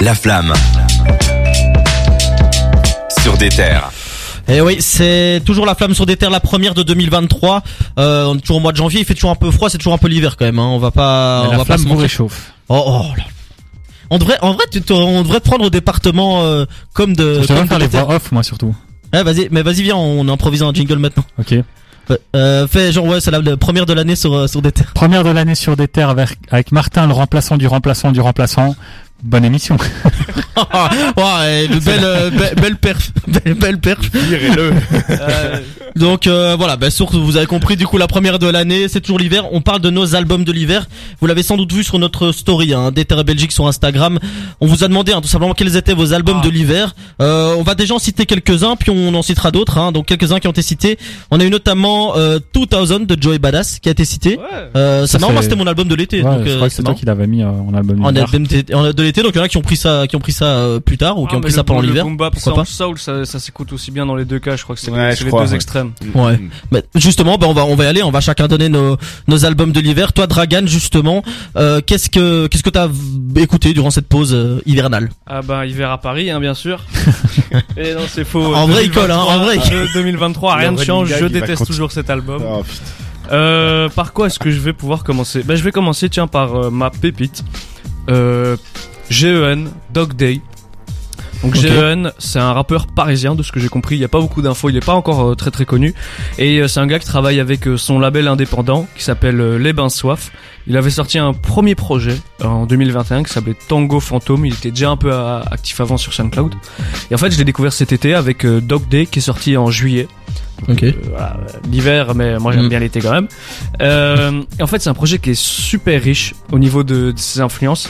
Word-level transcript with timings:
La 0.00 0.14
flamme. 0.14 0.52
Sur 3.22 3.36
des 3.36 3.48
terres. 3.48 3.90
Et 4.48 4.56
Eh 4.56 4.60
oui, 4.60 4.76
c'est 4.80 5.42
toujours 5.44 5.66
la 5.66 5.74
flamme 5.74 5.94
sur 5.94 6.06
des 6.06 6.16
terres, 6.16 6.30
la 6.30 6.40
première 6.40 6.72
de 6.74 6.82
2023. 6.82 7.62
Euh, 7.98 8.26
on 8.26 8.36
est 8.36 8.40
toujours 8.40 8.58
au 8.58 8.60
mois 8.60 8.72
de 8.72 8.76
janvier, 8.76 9.00
il 9.00 9.04
fait 9.06 9.14
toujours 9.14 9.30
un 9.30 9.34
peu 9.34 9.50
froid, 9.50 9.68
c'est 9.68 9.78
toujours 9.78 9.92
un 9.92 9.98
peu 9.98 10.08
l'hiver 10.08 10.36
quand 10.36 10.44
même. 10.46 10.58
Hein. 10.58 10.68
On 10.70 10.78
va 10.78 10.90
pas, 10.90 11.42
Mais 11.42 11.48
on 11.48 11.50
la 11.52 11.56
va 11.58 11.64
pas 11.64 11.76
flamme 11.78 11.96
se 11.96 12.00
réchauffe. 12.02 12.52
Oh, 12.68 12.82
oh 12.86 13.02
là. 13.16 13.24
On 14.10 14.18
devrait, 14.18 14.38
en 14.40 14.52
vrai, 14.52 14.64
tu 14.70 14.80
te- 14.80 14.92
on 14.92 15.22
devrait 15.22 15.40
prendre 15.40 15.64
au 15.66 15.70
département 15.70 16.42
euh, 16.42 16.64
comme 16.94 17.14
de. 17.14 17.40
Je 17.42 17.46
comme 17.46 17.56
devrais 17.56 17.66
faire 17.66 17.78
de 17.78 17.82
les 17.82 17.88
voix 17.88 18.14
off 18.16 18.32
moi 18.32 18.42
surtout. 18.42 18.74
Ouais, 19.12 19.22
vas-y, 19.22 19.48
mais 19.50 19.62
vas-y, 19.62 19.82
viens, 19.82 19.96
on 19.96 20.26
improvise 20.28 20.62
un 20.62 20.72
jingle 20.72 20.96
maintenant. 20.98 21.24
Ok. 21.38 21.54
Euh, 22.34 22.66
fais 22.66 22.90
genre 22.90 23.04
ouais, 23.04 23.20
c'est 23.20 23.30
la, 23.30 23.40
la 23.40 23.58
première 23.58 23.84
de 23.84 23.92
l'année 23.92 24.16
sur 24.16 24.32
euh, 24.34 24.46
sur 24.46 24.62
des 24.62 24.72
terres. 24.72 24.92
Première 24.94 25.24
de 25.24 25.28
l'année 25.30 25.54
sur 25.54 25.76
des 25.76 25.88
terres 25.88 26.08
avec, 26.08 26.38
avec 26.50 26.72
Martin, 26.72 27.06
le 27.06 27.12
remplaçant 27.12 27.58
du 27.58 27.66
remplaçant 27.66 28.12
du 28.12 28.20
remplaçant. 28.22 28.74
Bonne 29.22 29.44
émission. 29.44 29.76
ouais, 31.16 31.66
une 31.66 31.78
belle, 31.80 32.00
euh, 32.04 32.30
be- 32.30 32.60
belle 32.60 32.76
perf, 32.76 33.10
belle, 33.26 33.54
belle 33.54 33.78
perf. 33.78 34.00
Virez-le. 34.12 34.72
Euh, 35.10 35.60
donc 35.96 36.26
euh, 36.26 36.54
voilà, 36.56 36.76
bah, 36.76 36.90
surtout 36.90 37.24
vous 37.24 37.36
avez 37.38 37.46
compris 37.46 37.76
du 37.76 37.86
coup 37.86 37.96
la 37.98 38.06
première 38.06 38.38
de 38.38 38.46
l'année, 38.46 38.88
c'est 38.88 39.00
toujours 39.00 39.18
l'hiver. 39.18 39.44
On 39.52 39.60
parle 39.62 39.80
de 39.80 39.90
nos 39.90 40.14
albums 40.14 40.44
de 40.44 40.52
l'hiver. 40.52 40.86
Vous 41.20 41.26
l'avez 41.26 41.42
sans 41.42 41.56
doute 41.56 41.72
vu 41.72 41.82
sur 41.82 41.98
notre 41.98 42.30
story, 42.30 42.72
hein, 42.74 42.92
Terres 42.92 43.24
Belgique 43.24 43.50
sur 43.52 43.66
Instagram. 43.66 44.18
On 44.60 44.66
vous 44.66 44.84
a 44.84 44.88
demandé 44.88 45.12
hein, 45.12 45.20
tout 45.20 45.28
simplement 45.28 45.54
quels 45.54 45.76
étaient 45.76 45.94
vos 45.94 46.12
albums 46.12 46.38
Ah. 46.42 46.44
de 46.46 46.50
l'hiver. 46.50 46.94
Euh, 47.20 47.54
on 47.58 47.62
va 47.62 47.74
déjà 47.74 47.94
en 47.94 47.98
citer 47.98 48.26
quelques-uns, 48.26 48.76
puis 48.76 48.90
on 48.90 49.12
en 49.14 49.22
citera 49.22 49.50
d'autres. 49.50 49.78
Hein, 49.78 49.90
donc 49.92 50.06
quelques-uns 50.06 50.38
qui 50.38 50.46
ont 50.46 50.52
été 50.52 50.62
cités. 50.62 50.98
On 51.30 51.40
a 51.40 51.44
eu 51.44 51.50
notamment 51.50 52.16
euh, 52.16 52.38
2000 52.54 53.06
de 53.06 53.20
Joey 53.20 53.38
Badass 53.38 53.78
qui 53.80 53.88
a 53.88 53.92
été 53.92 54.04
cité. 54.04 54.38
Euh, 54.76 55.06
c'est 55.06 55.12
Ça, 55.12 55.18
marrant, 55.18 55.32
moi 55.32 55.42
c'était 55.42 55.56
mon 55.56 55.66
album 55.66 55.88
de 55.88 55.94
l'été. 55.94 56.22
Ouais, 56.22 56.30
donc 56.36 56.44
je 56.46 56.50
euh, 56.50 56.56
crois 56.56 56.68
que 56.68 56.74
c'est 56.74 56.82
toi 56.82 56.94
qui 56.94 57.06
l'avais 57.06 57.26
mis 57.26 57.42
euh, 57.42 57.48
en 57.48 57.74
album. 57.74 58.04
En 58.04 58.12
d'hiver. 58.12 58.26
L'été, 59.08 59.22
donc 59.22 59.32
il 59.34 59.38
y 59.38 59.40
en 59.40 59.44
a 59.44 59.48
qui 59.48 59.56
ont 59.56 59.62
pris 59.62 59.76
ça, 59.76 60.06
qui 60.06 60.16
ont 60.16 60.20
pris 60.20 60.32
ça 60.32 60.44
euh, 60.46 60.80
plus 60.80 60.96
tard 60.98 61.18
ou 61.18 61.26
qui 61.26 61.34
Ah, 61.34 61.38
ont 61.38 61.40
pris 61.40 61.52
ça 61.52 61.64
pendant 61.64 61.80
l'hiver. 61.80 62.04
Pourquoi 62.32 62.54
pas 62.54 62.64
soul, 62.64 62.98
ça, 62.98 63.24
ça 63.24 63.38
s'écoute 63.38 63.72
aussi 63.72 63.90
bien 63.90 64.06
dans 64.06 64.14
les 64.16 64.24
deux 64.24 64.38
cas. 64.38 64.56
Je 64.56 64.62
crois 64.62 64.74
que 64.76 64.80
c'est 64.80 64.90
Ouais, 64.90 65.10
les, 65.14 65.24
crois, 65.26 65.44
deux 65.44 65.50
ouais. 65.50 65.54
extrêmes. 65.56 65.92
Ouais. 66.14 66.38
Mais 66.70 66.82
justement, 66.94 67.36
ben 67.38 67.46
on 67.48 67.52
va 67.52 67.64
on 67.64 67.74
va 67.74 67.84
y 67.84 67.86
aller. 67.88 68.02
On 68.02 68.10
va 68.10 68.20
chacun 68.20 68.46
donner 68.48 68.68
nos 68.68 68.96
nos 69.26 69.44
albums 69.44 69.72
de 69.72 69.80
l'hiver. 69.80 70.12
Toi, 70.12 70.26
Dragan, 70.26 70.66
justement, 70.66 71.22
euh, 71.56 71.80
qu'est-ce 71.84 72.08
que 72.10 72.46
qu'est-ce 72.46 72.62
que 72.62 72.70
t'as 72.70 72.88
écouté 73.36 73.72
durant 73.74 73.90
cette 73.90 74.08
pause 74.08 74.32
euh, 74.34 74.60
hivernale? 74.66 75.10
Ah 75.26 75.42
bah 75.42 75.66
hiver 75.66 75.90
à 75.90 75.98
Paris, 75.98 76.30
hein, 76.30 76.40
bien 76.40 76.54
sûr. 76.54 76.84
Et 77.76 77.94
non, 77.94 78.02
c'est 78.08 78.24
faux. 78.24 78.54
En 78.54 78.66
vrai, 78.66 78.84
il 78.84 78.90
colle, 78.90 79.10
hein, 79.10 79.18
en 79.18 79.38
vrai, 79.38 79.56
il- 79.56 79.70
De 79.70 79.92
2023, 79.94 80.54
Le 80.56 80.60
rien 80.60 80.72
ne 80.72 80.82
change. 80.82 81.14
Je 81.18 81.26
déteste 81.26 81.66
toujours 81.66 81.92
cet 81.92 82.10
album. 82.10 82.42
Oh, 82.46 82.62
putain. 82.62 82.84
Euh, 83.30 83.88
par 83.90 84.12
quoi 84.12 84.26
est-ce 84.28 84.38
que 84.38 84.50
je 84.50 84.58
vais 84.60 84.72
pouvoir 84.72 85.04
commencer? 85.04 85.42
Bah, 85.42 85.54
je 85.54 85.62
vais 85.62 85.72
commencer, 85.72 86.08
tiens, 86.08 86.26
par 86.26 86.54
euh, 86.54 86.70
ma 86.70 86.90
pépite. 86.90 87.44
Euh, 88.08 88.56
GEN, 89.10 89.70
Dog 89.92 90.14
Day. 90.14 90.40
Donc. 91.42 91.54
GEN, 91.54 92.10
c'est 92.18 92.40
un 92.40 92.52
rappeur 92.52 92.88
parisien, 92.88 93.36
de 93.36 93.42
ce 93.44 93.52
que 93.52 93.60
j'ai 93.60 93.68
compris. 93.68 93.94
Il 93.94 94.00
n'y 94.00 94.04
a 94.04 94.08
pas 94.08 94.20
beaucoup 94.20 94.42
d'infos, 94.42 94.70
il 94.70 94.74
n'est 94.74 94.80
pas 94.80 94.94
encore 94.94 95.22
euh, 95.30 95.34
très 95.36 95.52
très 95.52 95.64
connu. 95.64 95.94
Et 96.36 96.58
euh, 96.58 96.66
c'est 96.68 96.80
un 96.80 96.86
gars 96.88 96.98
qui 96.98 97.06
travaille 97.06 97.38
avec 97.38 97.68
euh, 97.68 97.76
son 97.76 98.00
label 98.00 98.26
indépendant, 98.26 98.86
qui 98.96 99.04
s'appelle 99.04 99.56
Les 99.56 99.72
Bains 99.72 99.88
Soif. 99.88 100.32
Il 100.66 100.76
avait 100.76 100.90
sorti 100.90 101.16
un 101.18 101.32
premier 101.32 101.76
projet 101.76 102.16
en 102.42 102.66
2021 102.66 103.22
qui 103.22 103.32
s'appelait 103.32 103.56
Tango 103.68 104.00
Fantôme. 104.00 104.46
Il 104.46 104.52
était 104.52 104.70
déjà 104.70 104.90
un 104.90 104.96
peu 104.96 105.14
actif 105.14 105.80
avant 105.80 105.96
sur 105.96 106.12
SoundCloud. 106.12 106.54
Et 107.10 107.14
en 107.14 107.18
fait, 107.18 107.30
je 107.30 107.38
l'ai 107.38 107.44
découvert 107.44 107.72
cet 107.72 107.92
été 107.92 108.14
avec 108.14 108.44
Dog 108.44 108.88
Day, 108.88 109.06
qui 109.06 109.20
est 109.20 109.22
sorti 109.22 109.56
en 109.56 109.70
juillet. 109.70 110.08
Ok. 110.68 110.84
Voilà, 111.10 111.36
euh, 111.40 111.58
l'hiver, 111.70 112.14
mais 112.14 112.38
moi 112.38 112.52
j'aime 112.52 112.66
Mm. 112.66 112.68
bien 112.68 112.80
l'été 112.80 113.00
quand 113.00 113.12
même. 113.12 113.28
Euh, 113.80 114.42
et 114.58 114.62
en 114.62 114.66
fait, 114.66 114.80
c'est 114.82 114.90
un 114.90 114.94
projet 114.94 115.18
qui 115.18 115.30
est 115.30 115.40
super 115.40 116.02
riche 116.02 116.34
au 116.50 116.58
niveau 116.58 116.82
de, 116.82 117.12
de 117.12 117.18
ses 117.18 117.40
influences. 117.40 117.88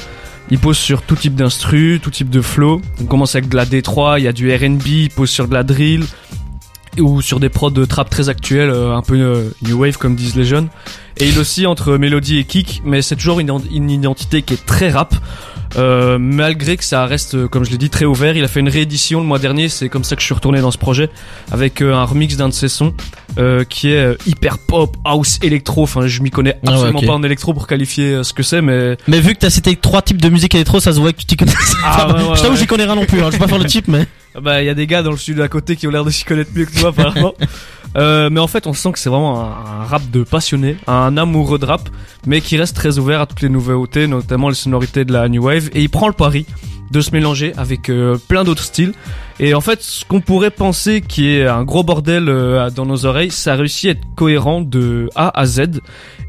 Il 0.51 0.59
pose 0.59 0.79
sur 0.79 1.03
tout 1.03 1.17
type 1.17 1.35
d'instru, 1.35 2.01
tout 2.03 2.11
type 2.11 2.31
de 2.31 2.41
flow. 2.41 2.81
On 3.01 3.05
commence 3.05 3.35
avec 3.35 3.49
de 3.49 3.57
la 3.57 3.67
D3, 3.67 4.19
il 4.19 4.25
y 4.25 4.29
a 4.29 4.33
du 4.33 4.51
R&B, 4.55 4.87
il 4.87 5.11
pose 5.11 5.29
sur 5.29 5.47
de 5.47 5.55
la 5.55 5.63
drill 5.63 6.05
ou 6.99 7.21
sur 7.23 7.39
des 7.39 7.49
prods 7.49 7.71
de 7.71 7.85
trap 7.85 8.11
très 8.11 8.29
actuels, 8.29 8.71
euh, 8.71 8.97
un 8.97 9.03
peu 9.03 9.15
euh, 9.15 9.51
new 9.63 9.79
wave 9.79 9.99
comme 9.99 10.17
disent 10.17 10.37
les 10.37 10.45
jeunes. 10.45 10.69
Et 11.19 11.29
il 11.29 11.39
aussi 11.39 11.67
entre 11.67 11.97
mélodie 11.97 12.39
et 12.39 12.45
kick, 12.45 12.83
mais 12.85 13.03
c'est 13.03 13.17
toujours 13.17 13.41
une, 13.41 13.53
une 13.73 13.91
identité 13.91 14.43
qui 14.43 14.55
est 14.55 14.67
très 14.67 14.91
rap. 14.91 15.15
Euh, 15.77 16.19
malgré 16.19 16.77
que 16.77 16.85
ça 16.85 17.05
reste, 17.07 17.35
euh, 17.35 17.49
comme 17.49 17.65
je 17.65 17.71
l'ai 17.71 17.79
dit, 17.79 17.91
très 17.91 18.05
ouvert. 18.05 18.37
Il 18.37 18.45
a 18.45 18.49
fait 18.49 18.61
une 18.61 18.69
réédition 18.69 19.21
le 19.21 19.27
mois 19.27 19.39
dernier, 19.39 19.69
c'est 19.69 19.89
comme 19.89 20.05
ça 20.05 20.17
que 20.17 20.23
je 20.23 20.27
suis 20.27 20.35
retourné 20.35 20.61
dans 20.61 20.71
ce 20.71 20.79
projet, 20.79 21.11
avec 21.51 21.83
euh, 21.83 21.95
un 21.95 22.05
remix 22.05 22.37
d'un 22.37 22.49
de 22.49 22.55
ses 22.55 22.69
sons, 22.69 22.95
euh, 23.39 23.65
qui 23.65 23.91
est 23.91 24.17
hyper 24.27 24.59
pop, 24.59 24.97
house, 25.05 25.39
électro. 25.43 25.83
Enfin, 25.83 26.07
je 26.07 26.23
m'y 26.23 26.31
connais 26.31 26.59
Ah 26.67 26.71
ouais, 26.71 26.77
absolument 26.77 27.01
pas 27.03 27.13
en 27.13 27.23
électro 27.23 27.53
pour 27.53 27.67
qualifier 27.67 28.23
ce 28.25 28.33
que 28.33 28.43
c'est, 28.43 28.63
mais 28.63 28.97
Mais 29.07 29.21
vu 29.21 29.35
que 29.35 29.41
t'as 29.41 29.51
cité 29.51 29.77
trois 29.77 30.03
types 30.03 30.21
de 30.21 30.29
musique 30.29 30.55
électro, 30.55 30.81
ça 30.81 30.93
se 30.93 31.01
voit 31.01 31.13
que 31.13 31.19
tu 31.19 31.27
t'y 31.27 31.37
connais. 31.37 31.53
Ah, 31.85 32.07
ouais, 32.07 32.13
ouais, 32.29 32.37
je 32.37 32.43
t'avoue, 32.43 32.57
j'y 32.57 32.67
connais 32.67 32.85
rien 32.85 32.95
non 32.95 33.05
plus. 33.05 33.21
Hein. 33.21 33.27
Je 33.27 33.33
vais 33.33 33.39
pas 33.39 33.49
faire 33.49 33.59
le 33.59 33.65
type, 33.65 33.89
mais. 33.89 34.07
Bah 34.41 34.63
il 34.63 34.67
y 34.67 34.71
a 34.71 34.75
des 34.75 34.87
gars 34.87 35.03
dans 35.03 35.11
le 35.11 35.17
studio 35.17 35.43
à 35.43 35.49
côté 35.49 35.77
qui 35.77 35.87
ont 35.87 35.91
l'air 35.91 36.05
de 36.05 36.11
s'y 36.11 36.25
connaître 36.25 36.51
mieux 36.55 36.65
que 36.65 36.79
toi 36.79 36.91
apparemment. 36.91 37.35
Euh, 37.97 38.29
mais 38.31 38.39
en 38.39 38.47
fait, 38.47 38.67
on 38.67 38.75
sent 38.75 38.93
que 38.93 38.99
c'est 38.99 39.09
vraiment 39.09 39.41
un, 39.41 39.81
un 39.81 39.85
rap 39.85 40.03
de 40.11 40.23
passionné, 40.23 40.77
un 40.87 41.17
amoureux 41.17 41.59
de 41.59 41.65
rap, 41.65 41.89
mais 42.27 42.43
qui 42.43 42.59
reste 42.59 42.77
très 42.77 42.99
ouvert 42.99 43.23
à 43.23 43.27
toutes 43.27 43.41
les 43.41 43.49
nouveautés, 43.49 44.07
notamment 44.07 44.51
les 44.51 44.55
sonorités 44.55 45.07
de 45.07 45.13
la 45.15 45.27
new 45.31 45.43
wave. 45.43 45.71
Et 45.73 45.81
il 45.81 45.89
prend 45.89 46.07
le 46.07 46.13
pari 46.13 46.45
de 46.91 47.01
se 47.01 47.11
mélanger 47.13 47.53
avec 47.57 47.89
euh, 47.89 48.17
plein 48.29 48.45
d'autres 48.45 48.63
styles. 48.63 48.93
Et 49.41 49.55
en 49.55 49.61
fait, 49.61 49.83
ce 49.83 50.05
qu'on 50.05 50.21
pourrait 50.21 50.51
penser 50.51 51.01
qui 51.01 51.29
est 51.29 51.47
un 51.47 51.65
gros 51.65 51.83
bordel 51.83 52.29
euh, 52.29 52.71
dans 52.71 52.87
nos 52.87 53.07
oreilles, 53.07 53.31
ça 53.31 53.55
réussit 53.55 53.89
à 53.89 53.93
être 53.93 54.05
cohérent 54.17 54.61
de 54.61 55.09
A 55.15 55.39
à 55.39 55.47
Z. 55.47 55.81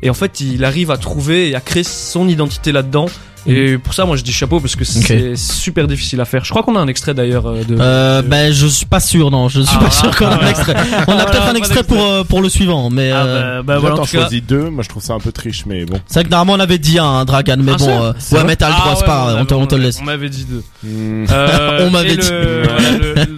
Et 0.02 0.09
en 0.09 0.14
fait, 0.14 0.41
il 0.41 0.64
arrive 0.64 0.91
à 0.91 0.97
trouver 0.97 1.50
et 1.50 1.56
à 1.56 1.62
créer 1.62 1.84
son 1.84 2.28
identité 2.28 2.72
là-dedans. 2.72 3.08
Et 3.47 3.77
pour 3.77 3.94
ça, 3.94 4.05
moi, 4.05 4.16
je 4.16 4.23
dis 4.23 4.31
chapeau 4.33 4.59
parce 4.59 4.75
que 4.75 4.83
c'est 4.85 5.35
super 5.35 5.88
difficile 5.88 6.19
à 6.22 6.25
faire. 6.25 6.44
Je 6.45 6.50
crois 6.50 6.63
qu'on 6.63 6.75
a 6.75 6.79
un 6.79 6.88
extrait 6.88 7.13
d'ailleurs 7.13 7.47
euh, 7.47 7.63
de. 7.63 7.77
Euh, 7.79 8.22
de- 8.22 8.27
ben 8.27 8.51
je 8.53 8.67
suis 8.67 8.85
pas 8.85 9.00
sûr, 9.00 9.31
non. 9.31 9.47
Je 9.50 9.61
suis 9.61 9.77
Ah, 9.79 9.83
pas 9.85 9.91
sûr 9.91 10.16
qu'on 10.16 10.27
a 10.27 10.44
un 10.44 10.47
extrait. 10.50 10.75
On 11.07 11.17
a 11.17 11.25
peut-être 11.25 11.47
un 11.47 11.55
extrait 11.55 11.83
pour 11.83 12.03
euh, 12.03 12.23
pour 12.23 12.41
le 12.41 12.49
suivant, 12.49 12.89
mais. 12.89 13.11
Ah, 13.11 13.25
euh, 13.25 13.57
bah, 13.63 13.73
bah, 13.75 13.79
voilà, 13.79 13.99
en 14.01 14.05
choisis 14.05 14.41
deux. 14.44 14.69
Moi, 14.69 14.83
je 14.83 14.89
trouve 14.89 15.01
ça 15.03 15.13
un 15.13 15.19
peu 15.19 15.31
triche, 15.31 15.66
mais 15.66 15.85
bon. 15.85 15.99
C'est 16.07 16.16
vrai 16.19 16.23
que 16.25 16.29
normalement 16.29 16.53
on 16.53 16.59
avait 16.63 16.78
dit 16.78 16.99
un, 16.99 17.05
hein, 17.05 17.25
Dragan, 17.25 17.57
mais 17.59 17.72
Ah, 17.73 17.78
bon. 17.78 17.89
euh, 18.03 18.13
ouais, 18.31 18.44
mais 18.45 18.55
t'as 18.55 18.69
le 18.69 18.75
Ah 18.78 18.81
droit, 18.81 18.95
c'est 18.97 19.05
pas 19.05 19.25
grave, 19.25 19.38
on 19.41 19.45
te, 19.45 19.53
on 19.53 19.66
te 19.66 19.75
le 19.75 19.83
laisse. 19.83 19.99
On 20.01 20.05
m'avait 20.05 20.29
dit 20.29 20.45
deux. 20.45 20.63
Hmm. 20.83 21.25
Euh, 21.31 21.85
On 21.88 21.89
m'avait 21.91 22.17
dit. 22.17 22.28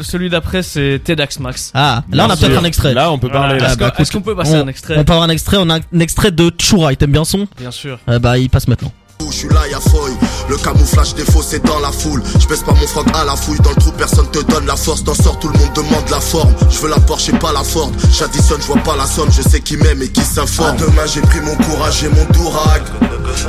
celui 0.01 0.29
d'après, 0.29 0.63
c'est 0.63 0.99
TEDx 1.03 1.39
Max. 1.39 1.71
Ah, 1.73 2.03
là 2.11 2.25
on 2.27 2.29
a 2.29 2.35
peut-être 2.37 2.59
un 2.59 2.63
extrait. 2.65 2.93
Là, 2.93 3.11
on 3.11 3.17
peut 3.19 3.29
parler. 3.29 3.55
Est-ce 3.63 3.77
bah, 3.77 3.91
qu'on- 3.91 4.01
est-ce 4.03 4.11
qu'on 4.11 4.21
peut 4.21 4.35
passer 4.35 4.55
un 4.55 4.67
extrait 4.67 4.95
On 4.97 5.03
peut 5.03 5.13
avoir 5.13 5.27
un 5.27 5.31
extrait. 5.31 5.57
On 5.59 5.69
a 5.69 5.77
un 5.77 5.99
extrait 5.99 6.31
de 6.31 6.51
Chura. 6.59 6.95
T'aimes 6.95 7.11
bien 7.11 7.25
son 7.25 7.47
Bien 7.59 7.71
sûr. 7.71 7.99
Euh, 8.09 8.19
Bah 8.19 8.37
il 8.37 8.49
passe 8.49 8.67
maintenant. 8.67 8.91
Je 9.29 9.37
suis 9.37 9.49
là, 9.49 9.67
y'a 9.69 9.79
feuille. 9.79 10.15
Le 10.49 10.57
camouflage 10.57 11.13
des 11.15 11.23
faux, 11.25 11.43
c'est 11.47 11.63
dans 11.65 11.79
la 11.79 11.91
foule. 11.91 12.23
Je 12.39 12.47
baisse 12.47 12.63
pas 12.63 12.71
mon 12.73 12.87
froc 12.87 13.05
à 13.13 13.25
la 13.25 13.35
fouille. 13.35 13.59
Dans 13.59 13.69
le 13.71 13.75
trou, 13.75 13.91
personne 13.91 14.29
te 14.31 14.39
donne 14.39 14.65
la 14.65 14.75
force. 14.75 15.03
T'en 15.03 15.13
sors, 15.13 15.37
tout 15.39 15.49
le 15.49 15.57
monde 15.59 15.73
demande 15.75 16.09
la 16.09 16.19
forme. 16.19 16.53
Je 16.69 16.79
veux 16.79 16.89
la 16.89 16.99
Porsche 16.99 17.29
et 17.29 17.37
pas 17.37 17.51
la 17.51 17.63
Ford. 17.63 17.91
J'additionne, 18.17 18.61
je 18.61 18.67
vois 18.67 18.81
pas 18.83 18.95
la 18.95 19.05
somme. 19.05 19.29
Je 19.31 19.41
sais 19.41 19.59
qui 19.59 19.77
m'aime 19.77 20.01
et 20.01 20.09
qui 20.09 20.21
s'informe. 20.21 20.77
Demain, 20.77 21.05
j'ai 21.13 21.21
pris 21.21 21.41
mon 21.41 21.55
courage 21.55 22.03
et 22.03 22.09
mon 22.09 22.25
dourag. 22.33 22.83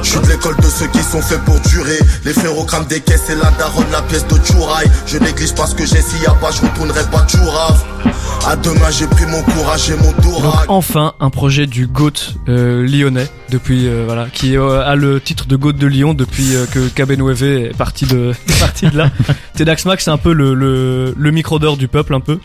Je 0.03 0.09
suis 0.11 0.21
de 0.21 0.27
l'école 0.29 0.57
de 0.57 0.69
ceux 0.69 0.87
qui 0.89 1.03
sont 1.03 1.23
faits 1.23 1.43
pour 1.45 1.59
durer. 1.61 1.99
Les 2.25 2.33
frérots 2.33 2.65
crament 2.65 2.87
des 2.87 3.01
caisses 3.01 3.31
et 3.31 3.35
la 3.35 3.51
daronne, 3.53 3.91
la 3.91 4.03
pièce 4.03 4.27
de 4.27 4.37
Chouraï. 4.45 4.87
Je 5.07 5.19
néglige 5.19 5.55
pas 5.55 5.67
ce 5.67 5.75
que 5.75 5.85
j'ai. 5.87 6.01
S'il 6.01 6.23
y 6.23 6.27
a 6.27 6.33
pas, 6.35 6.51
je 6.51 6.61
retournerai 6.63 7.05
pas 7.11 7.27
Chourave. 7.29 7.83
À 8.47 8.57
demain, 8.57 8.91
j'ai 8.91 9.07
pris 9.07 9.27
mon 9.27 9.43
courage 9.43 9.91
et 9.91 9.97
mon 9.97 10.13
Donc 10.13 10.21
dourag. 10.23 10.65
enfin 10.69 11.15
un 11.21 11.31
projet 11.31 11.67
du 11.67 11.87
GOAT 11.87 12.13
euh, 12.49 12.87
lyonnais 12.87 13.29
depuis 13.53 13.87
euh, 13.87 14.05
voilà 14.07 14.29
qui 14.33 14.57
euh, 14.57 14.83
a 14.83 14.97
le 14.97 15.21
titre 15.21 15.47
de 15.47 15.57
GOAT 15.57 15.73
de 15.75 15.87
Lyon 15.87 16.15
depuis 16.15 16.57
euh, 16.57 16.65
que 16.67 16.79
KB9 16.89 17.45
est 17.45 17.77
parti 17.77 18.07
de 18.07 18.31
est 18.49 18.61
parti 18.61 18.89
de 18.89 18.97
là. 18.97 19.11
TEDx 19.55 19.85
Max 19.85 20.05
c'est 20.05 20.11
un 20.11 20.17
peu 20.17 20.33
le 20.33 20.55
le, 20.55 21.15
le 21.17 21.31
micro 21.31 21.59
d'or 21.59 21.77
du 21.77 21.87
peuple 21.87 22.15
un 22.15 22.21
peu. 22.21 22.39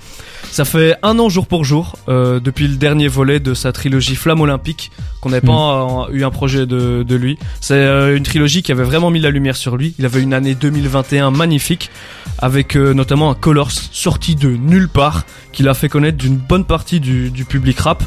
Ça 0.52 0.66
fait 0.66 0.96
un 1.04 1.20
an 1.20 1.30
jour 1.30 1.46
pour 1.46 1.66
jour 1.66 1.98
euh, 2.10 2.40
depuis 2.40 2.68
le 2.68 2.76
dernier 2.76 3.08
volet 3.08 3.40
de 3.40 3.54
sa 3.54 3.72
trilogie 3.72 4.16
Flamme 4.16 4.42
Olympique 4.42 4.92
qu'on 5.22 5.30
n'avait 5.30 5.46
pas 5.46 6.08
euh, 6.10 6.14
eu 6.14 6.24
un 6.24 6.30
projet 6.30 6.66
de, 6.66 7.04
de 7.04 7.16
lui. 7.16 7.38
C'est 7.62 7.74
euh, 7.76 8.16
une 8.16 8.24
trilogie 8.24 8.64
qui 8.64 8.72
avait 8.72 8.84
vraiment 8.84 9.12
mis 9.12 9.20
la 9.20 9.30
lumière 9.30 9.56
sur 9.56 9.78
lui. 9.78 9.94
Il 10.00 10.06
avait 10.06 10.22
une 10.22 10.34
année 10.34 10.56
2021 10.56 11.32
magnifique 11.32 11.90
avec 12.40 12.76
euh, 12.76 12.94
notamment 12.94 13.32
un 13.32 13.36
Colors 13.36 13.72
sorti 13.72 14.36
de 14.36 14.50
nulle 14.50 14.90
part 14.90 15.26
qui 15.52 15.64
l'a 15.64 15.74
fait 15.74 15.90
connaître 15.90 16.18
d'une 16.18 16.38
bonne 16.38 16.66
partie 16.66 17.00
du, 17.00 17.30
du 17.32 17.46
public 17.46 17.80
rap. 17.80 18.04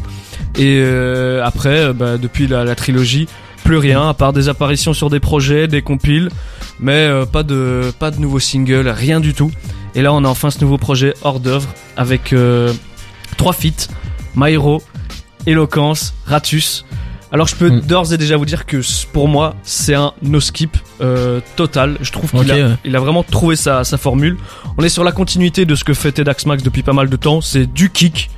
Et 0.57 0.81
euh, 0.83 1.45
après, 1.45 1.81
euh, 1.81 1.93
bah, 1.93 2.17
depuis 2.17 2.47
la, 2.47 2.65
la 2.65 2.75
trilogie, 2.75 3.27
plus 3.65 3.77
rien 3.79 4.09
à 4.09 4.15
part 4.15 4.33
des 4.33 4.49
apparitions 4.49 4.95
sur 4.95 5.11
des 5.11 5.21
projets, 5.21 5.69
des 5.69 5.83
compiles, 5.83 6.31
mais 6.79 7.07
euh, 7.07 7.27
pas 7.27 7.43
de 7.43 7.93
pas 7.99 8.11
de 8.11 8.19
nouveaux 8.21 8.41
singles, 8.41 8.89
rien 8.89 9.21
du 9.21 9.35
tout. 9.35 9.51
Et 9.95 10.03
là, 10.03 10.13
on 10.13 10.25
a 10.25 10.29
enfin 10.29 10.51
ce 10.51 10.61
nouveau 10.61 10.79
projet 10.79 11.15
hors 11.23 11.41
d'œuvre 11.41 11.69
avec 11.97 12.33
euh, 12.33 12.73
trois 13.37 13.53
feats 13.53 13.89
Myro, 14.37 14.83
Eloquence, 15.47 16.15
Ratus. 16.27 16.85
Alors 17.33 17.47
je 17.47 17.55
peux 17.55 17.71
Mm. 17.71 17.81
d'ores 17.83 18.13
et 18.13 18.19
déjà 18.19 18.37
vous 18.37 18.45
dire 18.45 18.67
que 18.67 18.81
pour 19.13 19.29
moi 19.29 19.55
c'est 19.63 19.95
un 19.95 20.13
no 20.23 20.41
skip 20.41 20.77
euh, 21.01 21.41
total. 21.55 21.97
Je 22.01 22.11
trouve 22.11 22.31
qu'il 22.33 22.51
a, 22.51 22.55
ouais. 22.55 22.75
il 22.85 22.97
a 22.97 23.01
vraiment 23.01 23.23
trouvé 23.23 23.55
sa, 23.55 23.85
sa 23.85 23.99
formule. 23.99 24.37
On 24.79 24.83
est 24.83 24.89
sur 24.89 25.05
la 25.05 25.13
continuité 25.13 25.65
de 25.65 25.75
ce 25.77 25.85
que 25.85 25.95
fait 25.95 26.11
TEDx 26.11 26.47
Max 26.47 26.63
depuis 26.65 26.83
pas 26.83 26.93
mal 26.93 27.09
de 27.09 27.17
temps. 27.17 27.41
C'est 27.41 27.67
du 27.73 27.91
kick, 27.91 28.31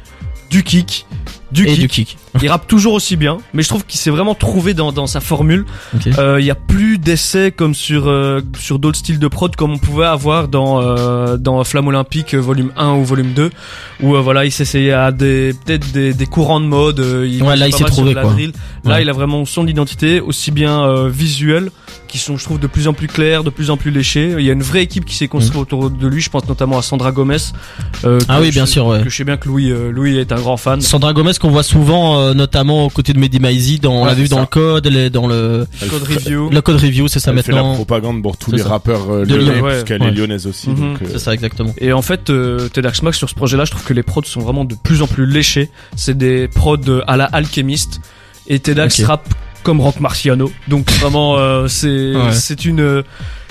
du 0.51 0.63
kick, 0.63 1.07
du 1.53 1.65
Et 1.69 1.73
kick. 1.73 1.81
du 1.81 1.89
kick. 1.89 2.19
Il 2.43 2.49
rappe 2.49 2.67
toujours 2.67 2.95
aussi 2.95 3.17
bien, 3.17 3.39
mais 3.53 3.63
je 3.63 3.69
trouve 3.69 3.85
qu'il 3.85 4.01
s'est 4.01 4.11
vraiment 4.11 4.35
trouvé 4.35 4.73
dans, 4.75 4.91
dans 4.93 5.07
sa 5.07 5.21
formule. 5.21 5.67
Ok. 5.95 6.09
Euh, 6.19 6.41
Il 6.41 6.47
y 6.47 6.51
a 6.51 6.55
plus 6.55 6.99
d'essais 6.99 7.53
comme 7.53 7.75
sur 7.75 8.09
euh, 8.09 8.41
sur 8.59 8.79
d'autres 8.79 8.99
styles 8.99 9.19
de 9.19 9.29
prod 9.29 9.55
comme 9.55 9.73
on 9.73 9.79
pouvait 9.79 10.07
avoir 10.07 10.49
dans 10.49 10.81
euh, 10.81 11.37
dans 11.37 11.63
Flamme 11.65 11.89
Olympique 11.89 12.35
euh, 12.35 12.39
volume 12.39 12.73
1 12.77 12.93
ou 12.95 13.05
volume 13.05 13.33
2 13.35 13.51
où 14.03 14.17
euh, 14.17 14.21
voilà, 14.21 14.45
il 14.45 14.51
s'essayait 14.53 14.93
à 14.93 15.13
des 15.13 15.55
peut-être 15.65 15.93
des, 15.93 16.15
des 16.15 16.27
courants 16.27 16.61
de 16.61 16.67
mode, 16.67 17.01
euh, 17.01 17.27
il 17.29 17.43
Ouais, 17.43 17.57
là, 17.57 17.67
il 17.69 17.75
s'est 17.75 17.85
trouvé, 17.85 18.15
quoi. 18.15 18.23
Là, 18.23 18.29
Ouais. 18.85 19.03
il 19.03 19.09
a 19.09 19.13
vraiment 19.13 19.45
son 19.45 19.67
identité 19.67 20.21
aussi 20.21 20.51
bien 20.51 20.83
euh, 20.85 21.09
visuelle 21.09 21.71
qui 22.13 22.19
sont 22.19 22.37
je 22.37 22.45
trouve 22.45 22.61
de 22.61 22.67
plus 22.67 22.89
en 22.89 22.93
plus 22.93 23.07
clairs, 23.07 23.43
de 23.43 23.49
plus 23.49 23.71
en 23.71 23.79
plus 23.79 23.91
léchés. 23.91 24.35
Il 24.39 24.45
y 24.45 24.51
a 24.51 24.53
une 24.53 24.63
vraie 24.63 24.83
équipe 24.83 25.07
qui 25.07 25.15
s'est 25.15 25.29
construite 25.29 25.57
autour 25.57 25.89
de 25.91 26.07
lui, 26.07 26.21
je 26.21 26.29
pense 26.29 26.47
notamment 26.47 26.77
à 26.77 26.83
Sandra 26.83 27.11
Gomez. 27.11 27.39
euh. 28.05 28.19
Ah 28.29 28.39
oui, 28.43 28.51
bien 28.51 28.67
je- 28.67 28.71
sûr, 28.73 28.87
ouais. 28.87 29.03
Que 29.03 29.09
je 29.09 29.17
sais 29.17 29.25
bien 29.25 29.39
que 29.39 29.49
Louis 29.49 29.71
euh, 29.71 29.91
Louis 29.91 30.19
est 30.19 30.31
un 30.31 30.37
grand 30.37 30.59
fan. 30.59 30.83
Sandra 30.83 31.15
Gomez 31.15 31.33
qu'on 31.41 31.49
voit 31.51 31.63
souvent, 31.63 32.19
euh, 32.21 32.35
notamment 32.35 32.85
aux 32.85 32.91
côtés 32.91 33.15
de 33.15 33.19
Mehdi 33.19 33.41
Maizi, 33.41 33.79
dans, 33.81 33.95
on 34.03 34.05
l'a 34.05 34.13
vu 34.13 34.29
dans 34.29 34.41
le 34.41 34.47
code, 34.47 34.87
elle 34.87 34.97
est 34.97 35.09
dans 35.09 35.27
le, 35.27 35.67
Code 35.89 36.03
review. 36.03 36.51
le 36.51 36.61
code 36.61 36.77
review, 36.77 37.09
c'est 37.09 37.19
ça 37.19 37.31
Elle 37.33 37.43
fait 37.43 37.51
la 37.53 37.59
maintenant. 37.63 37.75
propagande 37.77 38.23
pour 38.23 38.37
tous 38.37 38.51
C'est 38.51 38.57
les 38.59 38.63
ça. 38.63 38.69
rappeurs 38.69 39.11
euh, 39.11 39.25
De 39.25 39.35
lyonnais, 39.35 39.55
Lyon, 39.55 39.65
ouais. 39.65 39.71
puisqu'elle 39.73 40.03
Ouais. 40.03 40.09
est 40.09 40.13
lyonnaise 40.13 40.47
aussi. 40.47 40.69
Mhm. 40.69 40.77
donc, 40.77 41.03
euh, 41.03 41.07
C'est 41.13 41.19
ça, 41.19 41.33
exactement. 41.33 41.73
Et 41.79 41.95
en 41.95 42.03
fait, 42.03 42.29
euh, 42.29 42.69
Max 43.03 43.17
sur 43.17 43.31
ce 43.31 43.35
projet-là, 43.35 43.65
je 43.65 43.71
trouve 43.71 43.85
que 43.85 43.95
les 43.95 44.03
prods 44.03 44.23
sont 44.25 44.41
vraiment 44.41 44.67
de 44.67 44.75
plus 44.75 45.01
en 45.01 45.07
plus 45.07 45.25
léchés. 45.27 45.71
C'est 45.97 46.17
des 46.19 46.47
prods 46.47 46.77
euh, 46.89 47.01
à 47.07 47.17
la 47.17 47.25
alchimiste. 47.25 48.01
Et 48.49 48.59
TEDx 48.59 49.01
Ok. 49.01 49.07
rappe 49.07 49.35
comme 49.63 49.81
Rock 49.81 50.01
Marciano. 50.01 50.51
Donc 50.69 50.91
vraiment, 50.93 51.37
euh, 51.39 51.69
c'est 51.69 52.15
Ouais. 52.15 52.33
c'est 52.33 52.65
une 52.65 52.81
euh, 52.81 53.03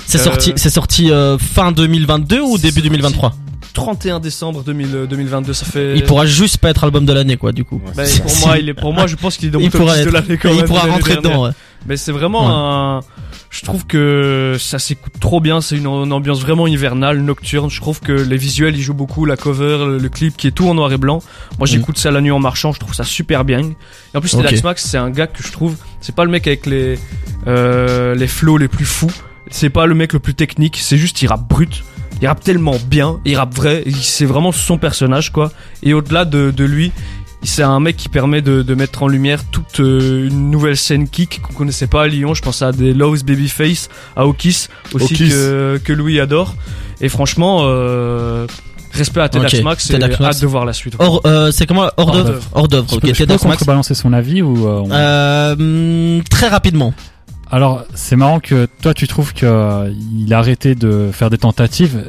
C'est 0.06 0.19
Euh, 0.19 0.24
sorti, 0.24 0.54
c'est 0.56 0.69
sorti 0.69 1.12
euh, 1.12 1.38
fin 1.38 1.72
2022 1.72 2.40
ou 2.42 2.58
début 2.58 2.74
sorti 2.75 2.90
2023 2.90 3.34
31 3.74 4.19
décembre 4.19 4.63
2000, 4.63 4.88
euh, 4.96 5.06
2022. 5.08 5.54
Ça 5.54 5.66
fait. 5.66 5.96
Il 5.96 6.04
pourra 6.04 6.25
juste 6.25 6.58
pas 6.58 6.69
être 6.72 6.84
album 6.84 7.06
de 7.06 7.13
l'année, 7.13 7.38
quoi, 7.38 7.54
du 7.54 7.63
coup. 7.63 7.81
ouais, 7.86 7.94
Bah, 7.96 8.04
pour 8.24 8.38
moi, 8.48 8.58
il 8.58 8.68
est 8.68 8.74
pour 8.74 8.94
moi, 8.94 9.08
je 9.08 9.16
pense 9.16 9.38
qu'il 9.38 9.48
est 9.48 9.52
dans 9.52 9.60
mon 9.60 9.66
Il 9.66 9.72
top 9.72 9.81
pourra 9.81 9.96
10 9.96 10.02
de 10.04 10.08
être. 10.08 10.13
l'année 10.13 10.38
quand 10.38 10.50
Et 10.50 10.54
il 10.54 10.58
même, 10.58 10.66
pourra 10.68 10.81
rentrer 10.81 11.13
dernière. 11.13 11.31
dedans, 11.31 11.44
ouais. 11.46 11.52
Mais 11.88 11.96
c'est 11.98 12.12
vraiment 12.12 12.98
un. 12.98 13.00
Je 13.51 13.63
trouve 13.65 13.86
que 13.86 14.56
ça 14.57 14.80
s'écoute 14.80 15.12
trop 15.19 15.42
bien. 15.42 15.59
C'est 15.59 15.75
une, 15.75 15.86
une 15.86 16.13
ambiance 16.13 16.39
vraiment 16.39 16.68
hivernale, 16.68 17.19
nocturne. 17.19 17.69
Je 17.69 17.81
trouve 17.81 18.00
que 18.00 18.13
les 18.13 18.38
visuels 18.38 18.75
ils 18.77 18.81
jouent 18.81 18.94
beaucoup, 18.94 19.25
la 19.25 19.36
cover, 19.36 19.77
le, 19.86 19.98
le 19.98 20.09
clip 20.09 20.38
qui 20.38 20.48
est 20.48 20.51
tout 20.51 20.68
en 20.69 20.74
noir 20.74 20.92
et 20.94 20.98
blanc. 20.98 21.21
Moi 21.59 21.68
j'écoute 21.68 21.98
ça 21.98 22.12
la 22.12 22.21
nuit 22.21 22.31
en 22.31 22.39
marchant. 22.39 22.71
Je 22.71 22.80
trouve 22.80 22.94
ça 22.94 23.03
super 23.03 23.44
bien. 23.44 23.59
Et 23.59 24.18
en 24.18 24.21
plus, 24.21 24.33
Mm. 24.33 24.39
Ok. 24.39 24.45
Telex 24.45 24.63
Max, 24.63 24.86
c'est 24.86 24.98
un 24.98 25.09
gars 25.09 25.27
que 25.27 25.44
je 25.44 25.51
trouve. 25.51 25.75
C'est 26.00 26.15
pas 26.15 26.24
le 26.24 26.31
mec 26.31 26.48
avec 26.48 26.65
les 26.65 26.98
euh, 27.45 28.15
les 28.15 28.27
flows 28.27 28.57
les 28.57 28.69
plus 28.69 28.86
fous. 28.86 29.12
C'est 29.50 29.69
pas 29.69 29.86
le 29.86 29.95
mec 29.95 30.13
le 30.13 30.19
plus 30.19 30.33
technique. 30.33 30.77
C'est 30.81 30.98
juste 30.98 31.21
il 31.21 31.27
rappe 31.27 31.45
brut. 31.48 31.83
Il 32.21 32.27
rappe 32.27 32.42
tellement 32.44 32.77
bien. 32.88 33.19
Il 33.25 33.36
rappe 33.36 33.53
vrai. 33.53 33.83
C'est 34.01 34.25
vraiment 34.25 34.53
son 34.53 34.77
personnage 34.77 35.31
quoi. 35.33 35.51
Et 35.83 35.94
au-delà 35.94 36.24
de, 36.24 36.51
de 36.51 36.63
lui, 36.63 36.94
c'est 37.43 37.63
un 37.63 37.79
mec 37.79 37.97
qui 37.97 38.09
permet 38.09 38.41
de, 38.41 38.61
de 38.61 38.75
mettre 38.75 39.03
en 39.03 39.07
lumière 39.07 39.43
toute 39.49 39.79
euh, 39.79 40.27
une 40.27 40.51
nouvelle 40.51 40.77
scène 40.77 41.07
kick 41.09 41.41
qu'on 41.41 41.53
connaissait 41.53 41.88
pas 41.88 42.03
à 42.03 42.07
Lyon. 42.07 42.33
Je 42.33 42.41
pense 42.41 42.61
à 42.61 42.71
des 42.71 42.93
Lowe's 42.93 43.23
Babyface, 43.23 43.89
à 44.15 44.25
Okis 44.27 44.67
aussi 44.93 45.13
Okis. 45.13 45.29
que, 45.29 45.81
que 45.83 45.93
Louis 45.93 46.19
adore. 46.19 46.55
Et 47.01 47.09
franchement, 47.09 47.61
euh, 47.63 48.45
respect 48.91 49.21
à 49.21 49.29
TEDx 49.29 49.55
Ok, 49.55 49.63
Max 49.63 49.89
et 49.89 49.97
Max. 49.97 50.21
hâte 50.21 50.41
de 50.41 50.47
voir 50.47 50.65
la 50.65 50.73
suite. 50.73 50.95
Hors, 50.99 51.21
euh, 51.25 51.51
c'est 51.51 51.65
comment 51.65 51.89
Hors 51.97 52.11
d'œuvre. 52.11 52.43
Hors 52.53 52.67
d'œuvre. 52.67 52.88
Je 52.91 52.95
Ok, 52.95 53.01
peux, 53.01 53.07
je 53.07 53.13
peux 53.13 53.17
TEDx 53.25 53.43
Max. 53.45 53.57
contrebalancer 53.57 53.95
son 53.95 54.13
avis 54.13 54.41
ou 54.43 54.67
euh, 54.67 54.81
on- 54.85 54.89
Euh, 54.91 56.21
très 56.29 56.47
rapidement. 56.47 56.93
Alors, 57.49 57.83
c'est 57.95 58.15
marrant 58.15 58.39
que 58.39 58.67
toi, 58.81 58.93
tu 58.93 59.07
trouves 59.07 59.33
que 59.33 59.45
euh, 59.45 59.91
il 60.15 60.33
a 60.33 60.38
arrêté 60.38 60.73
de 60.75 61.09
faire 61.11 61.29
des 61.29 61.38
tentatives. 61.38 62.05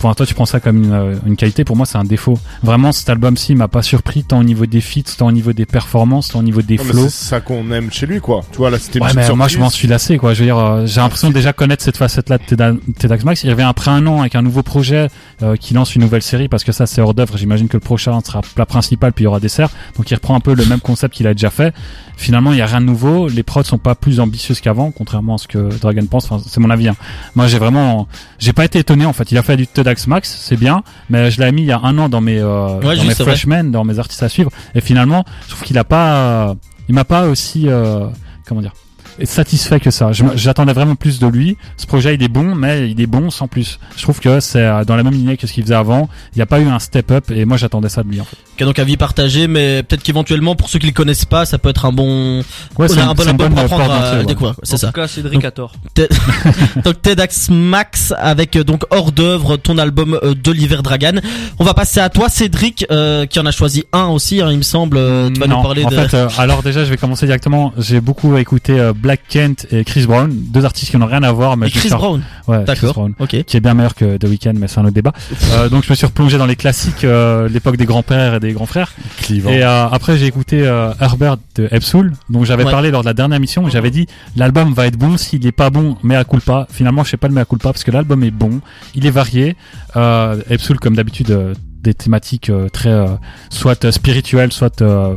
Pour 0.00 0.16
toi, 0.16 0.24
tu 0.24 0.34
prends 0.34 0.46
ça 0.46 0.60
comme 0.60 0.82
une, 0.82 0.92
euh, 0.92 1.14
une 1.26 1.36
qualité. 1.36 1.62
Pour 1.62 1.76
moi, 1.76 1.84
c'est 1.84 1.98
un 1.98 2.04
défaut. 2.04 2.38
Vraiment, 2.62 2.90
cet 2.90 3.10
album-ci 3.10 3.54
m'a 3.54 3.68
pas 3.68 3.82
surpris 3.82 4.24
tant 4.24 4.38
au 4.40 4.42
niveau 4.44 4.64
des 4.64 4.80
feats, 4.80 5.02
tant 5.18 5.26
au 5.28 5.32
niveau 5.32 5.52
des 5.52 5.66
performances, 5.66 6.28
tant 6.28 6.38
au 6.38 6.42
niveau 6.42 6.62
des 6.62 6.78
flows. 6.78 7.10
c'est 7.10 7.26
ça 7.28 7.40
qu'on 7.42 7.70
aime 7.70 7.92
chez 7.92 8.06
lui, 8.06 8.18
quoi. 8.18 8.40
Tu 8.50 8.56
vois, 8.58 8.70
là, 8.70 8.78
c'était 8.78 8.98
Ouais, 9.00 9.12
moi, 9.36 9.46
je 9.48 9.58
m'en 9.58 9.68
suis 9.68 9.86
lassé, 9.88 10.16
quoi. 10.16 10.32
Je 10.32 10.40
veux 10.40 10.46
dire, 10.46 10.56
euh, 10.58 10.86
j'ai 10.86 11.02
l'impression 11.02 11.28
de 11.28 11.34
déjà 11.34 11.52
connaître 11.52 11.84
cette 11.84 11.98
facette-là 11.98 12.38
de 12.38 12.80
TEDx 12.98 13.24
Max. 13.24 13.44
Il 13.44 13.50
revient 13.50 13.62
après 13.68 13.90
un 13.90 14.06
an 14.06 14.20
avec 14.22 14.34
un 14.36 14.42
nouveau 14.42 14.62
projet 14.62 15.08
euh, 15.42 15.56
qui 15.56 15.74
lance 15.74 15.94
une 15.94 16.00
nouvelle 16.02 16.22
série 16.22 16.48
parce 16.48 16.64
que 16.64 16.72
ça, 16.72 16.86
c'est 16.86 17.02
hors 17.02 17.12
d'œuvre. 17.12 17.36
J'imagine 17.36 17.68
que 17.68 17.76
le 17.76 17.80
prochain 17.80 18.18
sera 18.24 18.40
plat 18.40 18.64
principal 18.64 19.12
puis 19.12 19.24
il 19.24 19.26
y 19.26 19.28
aura 19.28 19.38
dessert. 19.38 19.68
Donc, 19.98 20.10
il 20.10 20.14
reprend 20.14 20.34
un 20.34 20.40
peu 20.40 20.54
le 20.54 20.64
même 20.64 20.80
concept 20.80 21.14
qu'il 21.14 21.26
a 21.26 21.34
déjà 21.34 21.50
fait. 21.50 21.74
Finalement, 22.16 22.52
il 22.52 22.58
y 22.58 22.62
a 22.62 22.66
rien 22.66 22.80
de 22.80 22.86
nouveau. 22.86 23.28
Les 23.28 23.42
prods 23.42 23.64
sont 23.64 23.78
pas 23.78 23.94
plus 23.94 24.18
ambitieuses 24.20 24.60
qu'avant, 24.60 24.90
contrairement 24.90 25.34
à 25.34 25.38
ce 25.38 25.46
que 25.46 25.68
Dragon 25.78 26.04
pense. 26.06 26.24
Enfin, 26.30 26.42
c'est 26.46 26.60
mon 26.60 26.70
avis. 26.70 26.88
hein. 26.88 26.96
Moi, 27.34 27.46
j'ai 27.48 27.58
vraiment, 27.58 28.08
j'ai 28.38 28.52
pas 28.54 28.64
été 28.64 28.78
étonné 28.78 29.04
en 29.04 29.12
fait. 29.12 29.30
Il 29.32 29.36
a 29.38 29.42
fait 29.42 29.56
du 29.56 29.66
TEDx 29.66 29.89
Max, 30.06 30.38
c'est 30.40 30.56
bien, 30.56 30.82
mais 31.08 31.30
je 31.30 31.40
l'ai 31.40 31.52
mis 31.52 31.62
il 31.62 31.68
y 31.68 31.72
a 31.72 31.80
un 31.82 31.96
an 31.98 32.08
dans 32.08 32.20
mes, 32.20 32.38
euh, 32.38 32.80
Ouais, 32.80 32.96
dans 32.96 33.04
mes 33.04 33.14
freshmen, 33.14 33.70
dans 33.70 33.84
mes 33.84 33.98
artistes 33.98 34.22
à 34.22 34.28
suivre. 34.28 34.50
Et 34.74 34.80
finalement, 34.80 35.24
je 35.42 35.50
trouve 35.50 35.62
qu'il 35.62 35.78
a 35.78 35.84
pas, 35.84 36.54
il 36.88 36.94
m'a 36.94 37.04
pas 37.04 37.26
aussi, 37.28 37.68
euh, 37.68 38.06
comment 38.46 38.60
dire, 38.60 38.72
satisfait 39.24 39.80
que 39.80 39.90
ça. 39.90 40.10
J'attendais 40.34 40.72
vraiment 40.72 40.94
plus 40.96 41.18
de 41.18 41.26
lui. 41.26 41.56
Ce 41.76 41.86
projet, 41.86 42.14
il 42.14 42.22
est 42.22 42.28
bon, 42.28 42.54
mais 42.54 42.90
il 42.90 43.00
est 43.00 43.06
bon 43.06 43.30
sans 43.30 43.48
plus. 43.48 43.78
Je 43.96 44.02
trouve 44.02 44.20
que 44.20 44.40
c'est 44.40 44.62
euh, 44.64 44.84
dans 44.84 44.96
la 44.96 45.02
même 45.02 45.12
lignée 45.14 45.36
que 45.36 45.46
ce 45.46 45.52
qu'il 45.52 45.62
faisait 45.64 45.74
avant. 45.74 46.08
Il 46.34 46.38
n'y 46.38 46.42
a 46.42 46.46
pas 46.46 46.60
eu 46.60 46.66
un 46.68 46.78
step 46.78 47.10
up 47.10 47.30
et 47.30 47.44
moi 47.44 47.56
j'attendais 47.56 47.88
ça 47.88 48.02
de 48.02 48.08
lui 48.08 48.20
en 48.20 48.24
fait. 48.24 48.36
Ok, 48.58 48.64
donc 48.66 48.78
avis 48.78 48.96
partagé, 48.96 49.46
mais 49.48 49.82
peut-être 49.82 50.02
qu'éventuellement, 50.02 50.54
pour 50.56 50.68
ceux 50.68 50.78
qui 50.78 50.86
le 50.86 50.92
connaissent 50.92 51.24
pas, 51.24 51.44
ça 51.46 51.58
peut 51.58 51.68
être 51.70 51.84
un 51.84 51.92
bon, 51.92 52.42
Ouais, 52.78 52.88
c'est 52.88 52.98
a 52.98 53.04
une- 53.04 53.08
un 53.10 53.14
bon 53.14 53.28
album 53.28 53.36
bonne 53.36 53.54
pour 53.54 53.64
apprendre 53.64 53.92
à 53.92 54.18
ouais. 54.18 54.24
découvrir. 54.24 54.54
C'est 54.62 54.74
en 54.74 54.78
ça. 54.78 54.86
tout 54.88 54.92
cas, 54.94 55.08
Cédric 55.08 55.44
a 55.44 55.50
tort. 55.50 55.72
donc 56.84 57.02
TEDx 57.02 57.48
Max 57.50 58.12
avec 58.18 58.56
euh, 58.56 58.64
donc 58.64 58.84
hors 58.90 59.12
d'œuvre 59.12 59.56
ton 59.56 59.78
album 59.78 60.18
euh, 60.22 60.34
d'Oliver 60.34 60.78
Dragan. 60.82 61.20
On 61.58 61.64
va 61.64 61.74
passer 61.74 62.00
à 62.00 62.08
toi 62.08 62.28
Cédric 62.28 62.84
euh, 62.90 63.26
qui 63.26 63.38
en 63.40 63.46
a 63.46 63.50
choisi 63.50 63.84
un 63.92 64.06
aussi 64.06 64.40
hein, 64.40 64.48
il 64.50 64.58
me 64.58 64.62
semble. 64.62 64.96
Euh, 64.98 65.30
tu 65.30 65.40
vas 65.40 65.46
non, 65.46 65.56
nous 65.58 65.62
parler 65.62 65.84
en 65.84 65.88
de 65.90 65.94
fait, 65.94 66.14
euh, 66.14 66.28
alors 66.38 66.62
déjà, 66.62 66.84
je 66.84 66.90
vais 66.90 66.96
commencer 66.96 67.26
directement. 67.26 67.72
J'ai 67.78 68.00
beaucoup 68.00 68.36
écouté 68.36 68.78
euh, 68.78 68.92
Black 69.00 69.20
Kent 69.28 69.66
et 69.70 69.84
Chris 69.84 70.06
Brown, 70.06 70.30
deux 70.32 70.64
artistes 70.64 70.90
qui 70.90 70.96
n'ont 70.96 71.06
rien 71.06 71.22
à 71.22 71.32
voir, 71.32 71.56
mais 71.56 71.68
Et 71.68 71.70
Chris 71.70 71.80
suis- 71.88 71.90
Brown. 71.90 72.22
Ouais, 72.46 72.58
Chris 72.58 72.64
D'accord. 72.66 72.92
Brown. 72.94 73.14
Ok. 73.18 73.44
qui 73.44 73.56
est 73.56 73.60
bien 73.60 73.74
meilleur 73.74 73.94
que 73.94 74.16
The 74.16 74.24
Weeknd, 74.24 74.52
mais 74.56 74.68
c'est 74.68 74.78
un 74.80 74.84
autre 74.84 74.94
débat. 74.94 75.12
Euh, 75.52 75.68
donc 75.68 75.84
je 75.84 75.90
me 75.90 75.94
suis 75.94 76.06
replongé 76.06 76.38
dans 76.38 76.46
les 76.46 76.56
classiques, 76.56 77.04
euh, 77.04 77.48
l'époque 77.48 77.76
des 77.76 77.86
grands-pères 77.86 78.34
et 78.34 78.40
des 78.40 78.52
grands-frères. 78.52 78.92
Clivant. 79.18 79.50
Et 79.50 79.62
euh, 79.62 79.88
après 79.88 80.16
j'ai 80.18 80.26
écouté 80.26 80.66
euh, 80.66 80.92
Herbert 81.00 81.36
de 81.56 81.68
Epsoul, 81.70 82.12
dont 82.28 82.44
j'avais 82.44 82.64
Ouais. 82.64 82.70
parlé 82.70 82.90
lors 82.90 83.02
de 83.02 83.06
la 83.06 83.14
dernière 83.14 83.36
émission. 83.36 83.64
où 83.64 83.70
J'avais 83.70 83.90
dit 83.90 84.06
l'album 84.36 84.72
va 84.74 84.86
être 84.86 84.96
bon 84.96 85.16
s'il 85.16 85.46
est 85.46 85.52
pas 85.52 85.70
bon, 85.70 85.96
mais 86.02 86.16
à 86.16 86.24
culpa. 86.24 86.66
Finalement 86.70 87.04
je 87.04 87.10
sais 87.10 87.16
pas 87.16 87.28
le 87.28 87.34
mais 87.34 87.40
à 87.40 87.44
culpa 87.44 87.72
parce 87.72 87.84
que 87.84 87.90
l'album 87.90 88.22
est 88.24 88.30
bon, 88.30 88.60
il 88.94 89.06
est 89.06 89.10
varié. 89.10 89.56
Euh, 89.96 90.40
Epsoul 90.50 90.78
comme 90.78 90.94
d'habitude 90.96 91.30
euh, 91.30 91.54
des 91.82 91.94
thématiques 91.94 92.50
euh, 92.50 92.68
très 92.68 92.90
euh, 92.90 93.06
soit 93.48 93.84
euh, 93.84 93.90
spirituelles, 93.92 94.52
soit 94.52 94.82
euh, 94.82 95.14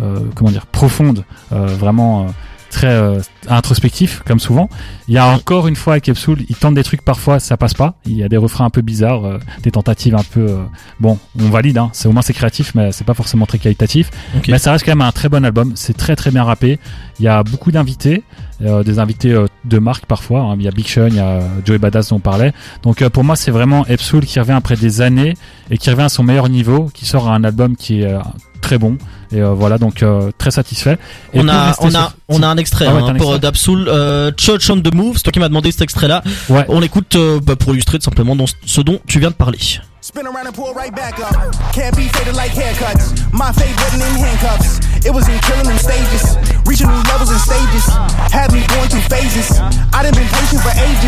euh, 0.00 0.20
comment 0.34 0.50
dire 0.50 0.66
profondes, 0.66 1.24
euh, 1.52 1.66
vraiment 1.66 2.24
euh, 2.24 2.28
très 2.70 2.88
euh, 2.88 3.20
introspectif 3.48 4.22
comme 4.26 4.40
souvent. 4.40 4.68
Il 5.08 5.14
y 5.14 5.18
a 5.18 5.26
encore 5.26 5.68
une 5.68 5.76
fois 5.76 5.94
avec 5.94 6.08
Epsoul, 6.08 6.38
il 6.48 6.56
tente 6.56 6.74
des 6.74 6.84
trucs 6.84 7.02
parfois 7.02 7.38
ça 7.38 7.56
passe 7.56 7.74
pas. 7.74 7.94
Il 8.06 8.16
y 8.16 8.22
a 8.22 8.28
des 8.28 8.36
refrains 8.36 8.66
un 8.66 8.70
peu 8.70 8.82
bizarres, 8.82 9.24
euh, 9.24 9.38
des 9.62 9.70
tentatives 9.70 10.14
un 10.14 10.22
peu 10.22 10.40
euh, 10.40 10.64
bon, 11.00 11.18
on 11.38 11.48
valide 11.48 11.78
hein, 11.78 11.90
c'est 11.92 12.08
au 12.08 12.12
moins 12.12 12.22
c'est 12.22 12.32
créatif 12.32 12.74
mais 12.74 12.92
c'est 12.92 13.04
pas 13.04 13.14
forcément 13.14 13.46
très 13.46 13.58
qualitatif. 13.58 14.10
Mais 14.48 14.58
ça 14.58 14.72
reste 14.72 14.84
quand 14.84 14.92
même 14.92 15.06
un 15.06 15.12
très 15.12 15.28
bon 15.28 15.44
album, 15.44 15.72
c'est 15.74 15.96
très 15.96 16.16
très 16.16 16.30
bien 16.30 16.44
rappé. 16.44 16.78
Il 17.18 17.24
y 17.24 17.28
a 17.28 17.42
beaucoup 17.42 17.72
d'invités, 17.72 18.22
euh, 18.62 18.82
des 18.82 18.98
invités 18.98 19.32
euh, 19.32 19.46
de 19.64 19.78
marque 19.78 20.06
parfois, 20.06 20.40
hein. 20.40 20.56
il 20.58 20.64
y 20.64 20.68
a 20.68 20.70
Big 20.70 20.86
Sean, 20.86 21.08
il 21.08 21.16
y 21.16 21.20
a 21.20 21.40
Joey 21.64 21.78
Badass 21.78 22.10
dont 22.10 22.16
on 22.16 22.20
parlait. 22.20 22.52
Donc 22.82 23.02
euh, 23.02 23.10
pour 23.10 23.24
moi, 23.24 23.36
c'est 23.36 23.50
vraiment 23.50 23.86
Epsoul 23.86 24.24
qui 24.24 24.38
revient 24.38 24.52
après 24.52 24.76
des 24.76 25.00
années 25.00 25.34
et 25.70 25.78
qui 25.78 25.90
revient 25.90 26.02
à 26.02 26.08
son 26.08 26.22
meilleur 26.22 26.48
niveau, 26.48 26.90
qui 26.92 27.06
sort 27.06 27.30
un 27.30 27.44
album 27.44 27.76
qui 27.76 28.02
est 28.02 28.12
euh, 28.12 28.18
très 28.60 28.78
bon 28.78 28.98
et 29.32 29.40
euh, 29.40 29.52
voilà 29.52 29.78
donc 29.78 30.02
euh, 30.02 30.30
très 30.38 30.50
satisfait. 30.50 30.98
Et 31.32 31.40
On 31.40 31.48
a, 31.48 31.74
on 31.80 31.90
sur- 31.90 31.98
a, 32.00 32.12
on 32.28 32.42
a 32.42 32.46
un 32.46 32.56
extrait 32.56 32.86
Ah 32.88 32.94
ouais, 32.94 33.02
hein, 33.02 33.06
un 33.08 33.14
pour 33.14 33.32
extrait 33.32 33.38
d'Absoul, 33.40 33.86
euh, 33.88 34.30
Church 34.36 34.68
on 34.70 34.80
the 34.80 34.94
Move. 34.94 35.16
C'est 35.16 35.22
toi 35.24 35.32
qui 35.32 35.38
m'as 35.40 35.48
demandé 35.48 35.70
cet 35.72 35.82
extrait-là. 35.82 36.22
Ouais. 36.48 36.64
On 36.68 36.80
l'écoute 36.80 37.14
euh, 37.16 37.40
bah, 37.42 37.56
pour 37.56 37.72
illustrer 37.74 37.98
tout 37.98 38.04
simplement 38.04 38.36
dans 38.36 38.46
ce 38.64 38.80
dont 38.80 39.00
tu 39.06 39.18
viens 39.20 39.30
de 39.30 39.34
parler. 39.34 39.58
Spin 40.00 40.22
around 40.24 40.46
and 40.46 40.52
pull 40.52 40.72
right 40.76 40.94
back 40.94 41.18
up. 41.18 41.34
Can't 41.74 41.90
be 41.96 42.06
faded 42.14 42.36
like 42.36 42.52
haircuts. 42.54 43.10
My 43.32 43.50
fade 43.52 43.74
written 43.82 44.00
in 44.06 44.14
handcuffs. 44.22 44.78
It 45.04 45.10
was 45.12 45.26
in 45.28 45.38
killing 45.42 45.66
them 45.66 45.78
stages. 45.78 46.36
Reaching 46.64 46.86
new 46.86 47.02
levels 47.10 47.30
and 47.30 47.40
stages. 47.42 47.84
Had 48.30 48.52
me 48.52 48.62
going 48.70 48.88
through 48.88 49.02
phases. 49.10 49.58
I 49.92 50.02
done 50.06 50.14
been 50.14 50.28
patient 50.30 50.62
for 50.62 50.70
ages. 50.78 51.05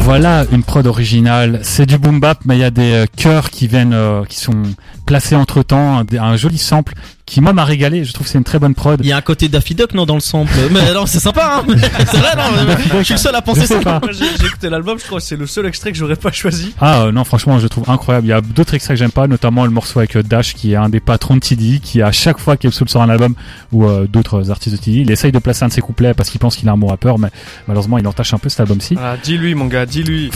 Voilà 0.00 0.44
une 0.50 0.62
prod 0.62 0.86
originale. 0.86 1.60
C'est 1.62 1.84
du 1.84 1.98
boom 1.98 2.18
bap, 2.18 2.38
mais 2.46 2.56
il 2.56 2.60
y 2.60 2.64
a 2.64 2.70
des 2.70 2.92
euh, 2.92 3.06
chœurs 3.14 3.50
qui 3.50 3.66
viennent, 3.66 3.92
euh, 3.92 4.24
qui 4.24 4.38
sont 4.38 4.62
placé 5.04 5.34
entre 5.34 5.62
temps, 5.62 6.02
un 6.18 6.36
joli 6.36 6.56
sample 6.56 6.94
qui 7.26 7.40
moi 7.40 7.52
m'a 7.52 7.64
régalé. 7.64 8.04
Je 8.04 8.12
trouve 8.12 8.26
que 8.26 8.32
c'est 8.32 8.38
une 8.38 8.44
très 8.44 8.58
bonne 8.58 8.74
prod. 8.74 9.00
Il 9.02 9.06
y 9.06 9.12
a 9.12 9.16
un 9.16 9.22
côté 9.22 9.48
Daffy 9.48 9.74
Duck 9.74 9.94
non 9.94 10.04
dans 10.04 10.14
le 10.14 10.20
sample. 10.20 10.52
Mais 10.70 10.92
non, 10.92 11.06
c'est 11.06 11.20
sympa. 11.20 11.62
Hein 11.68 11.74
c'est 11.98 12.18
vrai 12.18 12.36
non. 12.36 12.74
mais 12.92 12.98
Je 12.98 13.04
suis 13.04 13.14
le 13.14 13.18
seul 13.18 13.34
à 13.34 13.42
penser 13.42 13.66
ça. 13.66 14.00
J'ai 14.10 14.46
écouté 14.46 14.68
l'album, 14.68 14.98
je 14.98 15.04
crois 15.04 15.18
que 15.18 15.24
c'est 15.24 15.36
le 15.36 15.46
seul 15.46 15.66
extrait 15.66 15.92
que 15.92 15.98
j'aurais 15.98 16.16
pas 16.16 16.32
choisi. 16.32 16.74
Ah 16.80 17.02
euh, 17.02 17.12
non, 17.12 17.24
franchement, 17.24 17.58
je 17.58 17.64
le 17.64 17.68
trouve 17.68 17.88
incroyable. 17.88 18.26
Il 18.26 18.30
y 18.30 18.32
a 18.32 18.40
d'autres 18.40 18.74
extraits 18.74 18.96
que 18.96 18.98
j'aime 18.98 19.10
pas, 19.10 19.26
notamment 19.26 19.64
le 19.64 19.70
morceau 19.70 20.00
avec 20.00 20.16
euh, 20.16 20.22
Dash, 20.22 20.54
qui 20.54 20.72
est 20.72 20.76
un 20.76 20.88
des 20.88 21.00
patrons 21.00 21.36
de 21.36 21.40
TD, 21.40 21.80
qui 21.80 22.02
à 22.02 22.12
chaque 22.12 22.38
fois 22.38 22.56
qu'Epsoul 22.56 22.88
sort 22.88 23.02
un 23.02 23.08
album 23.08 23.34
ou 23.72 23.86
euh, 23.86 24.06
d'autres 24.06 24.50
artistes 24.50 24.76
de 24.76 24.80
TD, 24.80 24.98
il 24.98 25.10
essaye 25.10 25.32
de 25.32 25.38
placer 25.38 25.64
un 25.64 25.68
de 25.68 25.72
ses 25.72 25.80
couplets 25.80 26.14
parce 26.14 26.30
qu'il 26.30 26.40
pense 26.40 26.56
qu'il 26.56 26.68
a 26.68 26.72
un 26.72 26.76
bon 26.76 26.88
rappeur, 26.88 27.18
mais 27.18 27.28
malheureusement, 27.66 27.98
il 27.98 28.06
entache 28.06 28.34
un 28.34 28.38
peu 28.38 28.48
cet 28.48 28.60
album-ci. 28.60 28.96
Ah, 29.00 29.16
dis-lui, 29.22 29.54
mon 29.54 29.66
gars, 29.66 29.86
dis-lui. 29.86 30.30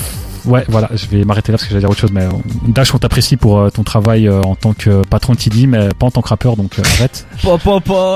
Ouais, 0.49 0.65
voilà, 0.69 0.89
je 0.95 1.07
vais 1.07 1.25
m'arrêter 1.25 1.53
là 1.53 1.59
parce 1.59 1.65
que 1.65 1.71
j'allais 1.71 1.81
dire 1.81 1.91
autre 1.91 2.01
chose, 2.01 2.13
mais 2.13 2.23
euh, 2.25 2.31
Dash, 2.69 2.95
on 2.95 2.99
t'apprécie 2.99 3.37
pour 3.37 3.59
euh, 3.59 3.71
ton 3.71 3.83
travail 3.85 4.27
euh, 4.29 4.41
en 4.43 4.55
tant 4.55 4.73
que 4.73 5.03
patron 5.07 5.35
de 5.35 5.39
TD, 5.39 5.67
mais 5.67 5.89
pas 5.99 6.07
en 6.07 6.11
tant 6.11 6.23
que 6.23 6.29
rappeur, 6.29 6.57
donc 6.57 6.79
arrête. 6.79 7.27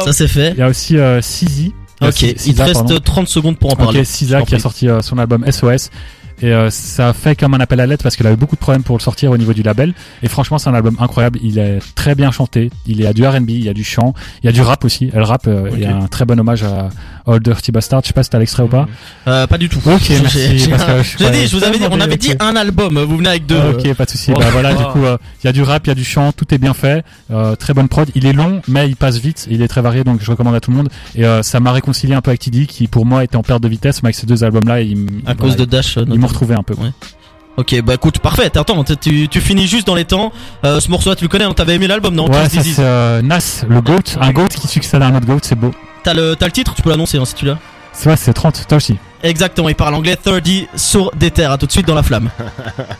Ça 0.04 0.12
c'est 0.12 0.28
fait. 0.28 0.52
Il 0.52 0.58
y 0.58 0.62
a 0.62 0.68
aussi 0.68 0.96
euh, 0.98 1.20
Sizi. 1.20 1.74
Ok, 2.00 2.22
il 2.22 2.34
te 2.34 2.40
Siza, 2.40 2.64
reste 2.64 2.74
pardon. 2.80 2.98
30 3.04 3.28
secondes 3.28 3.58
pour 3.58 3.70
en 3.70 3.74
Ok, 3.74 3.78
parler. 3.78 4.04
Je 4.04 4.26
t'en 4.40 4.44
qui 4.44 4.54
a 4.54 4.58
sorti 4.58 4.88
euh, 4.88 5.00
son 5.02 5.18
album 5.18 5.44
SOS. 5.48 5.90
Et 6.40 6.52
euh, 6.52 6.70
ça 6.70 7.08
a 7.08 7.12
fait 7.12 7.36
comme 7.36 7.54
un 7.54 7.60
appel 7.60 7.78
à 7.80 7.86
l'aide 7.86 8.02
parce 8.02 8.16
qu'elle 8.16 8.26
avait 8.26 8.36
beaucoup 8.36 8.56
de 8.56 8.60
problèmes 8.60 8.82
pour 8.82 8.96
le 8.96 9.02
sortir 9.02 9.30
au 9.30 9.36
niveau 9.36 9.52
du 9.52 9.62
label. 9.62 9.94
Et 10.22 10.28
franchement, 10.28 10.58
c'est 10.58 10.68
un 10.70 10.74
album 10.74 10.96
incroyable. 10.98 11.38
Il 11.42 11.58
est 11.58 11.78
très 11.94 12.14
bien 12.14 12.30
chanté. 12.30 12.70
Il 12.86 13.00
y 13.00 13.06
a 13.06 13.12
du 13.12 13.26
R&B, 13.26 13.50
il 13.50 13.64
y 13.64 13.68
a 13.68 13.74
du 13.74 13.84
chant, 13.84 14.14
il 14.42 14.46
y 14.46 14.48
a 14.48 14.52
du 14.52 14.60
rap 14.62 14.84
aussi. 14.84 15.10
Elle 15.14 15.22
rappe. 15.22 15.46
euh, 15.46 15.68
Il 15.74 15.80
y 15.80 15.84
a 15.84 15.94
un 15.96 16.06
très 16.08 16.24
bon 16.24 16.38
hommage 16.40 16.62
à 16.64 16.88
Old 17.26 17.42
Dirty 17.42 17.72
Bastard. 17.72 18.00
Je 18.02 18.08
sais 18.08 18.12
pas 18.12 18.22
si 18.22 18.30
t'as 18.30 18.38
l'extrait 18.38 18.62
ou 18.62 18.68
pas. 18.68 18.86
Euh, 19.26 19.46
pas 19.46 19.58
du 19.58 19.68
tout. 19.68 19.78
Ok, 19.84 20.08
merci, 20.10 20.58
j'ai- 20.58 20.70
parce 20.70 20.84
que 20.84 21.02
je 21.02 21.16
dit, 21.30 21.46
vous 21.52 21.64
avais 21.64 21.78
dit, 21.78 21.84
on 21.90 22.00
avait 22.00 22.16
dit 22.16 22.34
un 22.40 22.56
album. 22.56 22.98
Vous 22.98 23.16
venez 23.16 23.28
avec 23.28 23.46
deux. 23.46 23.58
Ah, 23.60 23.70
ok, 23.70 23.94
pas 23.94 24.04
de 24.04 24.10
souci. 24.10 24.32
Oh, 24.34 24.38
bah 24.38 24.46
voilà, 24.52 24.72
oh. 24.74 24.78
du 24.78 24.84
coup, 24.86 25.04
euh, 25.04 25.16
il 25.42 25.46
y 25.46 25.50
a 25.50 25.52
du 25.52 25.62
rap, 25.62 25.86
il 25.86 25.90
y 25.90 25.92
a 25.92 25.94
du 25.94 26.04
chant, 26.04 26.32
tout 26.32 26.52
est 26.54 26.58
bien 26.58 26.74
fait. 26.74 27.04
Euh, 27.30 27.54
très 27.56 27.74
bonne 27.74 27.88
prod. 27.88 28.08
Il 28.14 28.26
est 28.26 28.32
long, 28.32 28.62
mais 28.68 28.88
il 28.88 28.96
passe 28.96 29.18
vite. 29.18 29.46
Il 29.50 29.62
est 29.62 29.68
très 29.68 29.80
varié, 29.82 30.04
donc 30.04 30.20
je 30.22 30.30
recommande 30.30 30.54
à 30.54 30.60
tout 30.60 30.70
le 30.70 30.76
monde. 30.76 30.88
Et 31.14 31.24
euh, 31.24 31.42
ça 31.42 31.60
m'a 31.60 31.72
réconcilié 31.72 32.14
un 32.14 32.20
peu 32.20 32.30
avec 32.30 32.40
TD, 32.40 32.66
qui 32.66 32.86
pour 32.88 33.06
moi 33.06 33.24
était 33.24 33.36
en 33.36 33.42
perte 33.42 33.62
de 33.62 33.68
vitesse, 33.68 34.02
mais 34.02 34.08
avec 34.08 34.16
ces 34.16 34.26
deux 34.26 34.44
albums-là, 34.44 34.80
il, 34.80 35.06
À 35.26 35.34
cause 35.34 35.56
de 35.56 35.64
Dash. 35.64 35.98
Retrouvé 36.26 36.54
un 36.54 36.62
peu. 36.62 36.74
Ouais. 36.74 36.92
Ok, 37.56 37.80
bah 37.82 37.94
écoute, 37.94 38.18
parfait. 38.18 38.56
Attends, 38.56 38.82
tu, 38.82 39.28
finis 39.40 39.66
juste 39.66 39.86
dans 39.86 39.94
les 39.94 40.06
temps. 40.06 40.32
Euh, 40.64 40.80
ce 40.80 40.90
morceau-là, 40.90 41.16
tu 41.16 41.24
le 41.24 41.28
connais, 41.28 41.44
on 41.44 41.52
t'avait 41.52 41.74
aimé 41.74 41.86
l'album, 41.86 42.14
non? 42.14 42.26
Ouais, 42.30 42.48
c'est 42.48 42.78
euh, 42.78 43.20
Nas, 43.20 43.64
le 43.68 43.80
GOAT, 43.82 44.18
un 44.20 44.32
GOAT 44.32 44.48
qui 44.48 44.68
succède 44.68 45.02
à 45.02 45.06
un 45.06 45.16
autre 45.16 45.26
GOAT, 45.26 45.40
c'est 45.42 45.58
beau. 45.58 45.70
T'as 46.02 46.14
le, 46.14 46.34
t'as 46.34 46.46
le 46.46 46.52
titre, 46.52 46.74
tu 46.74 46.82
peux 46.82 46.90
l'annoncer 46.90 47.18
hein, 47.18 47.24
si 47.24 47.34
tu 47.34 47.44
l'as. 47.44 47.58
C'est 47.92 48.08
vrai, 48.08 48.16
c'est 48.16 48.32
30, 48.32 48.66
toi 48.66 48.78
aussi. 48.78 48.96
Exactement, 49.22 49.68
il 49.68 49.74
parle 49.74 49.94
anglais 49.94 50.16
30 50.16 50.42
sur 50.74 51.12
des 51.12 51.30
terres. 51.30 51.52
À 51.52 51.58
tout 51.58 51.66
de 51.66 51.72
suite 51.72 51.86
dans 51.86 51.94
la 51.94 52.02
flamme. 52.02 52.30